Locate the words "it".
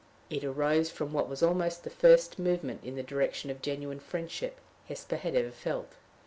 0.31-0.43